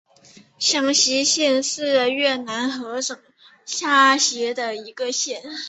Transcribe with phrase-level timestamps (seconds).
[0.57, 3.23] 香溪县是越南河静省
[3.67, 5.43] 下辖的一县。